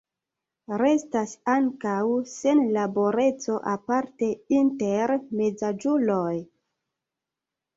[0.81, 1.99] Restas ankaŭ
[2.31, 4.31] senlaboreco aparte
[4.61, 6.37] inter mezaĝuloj.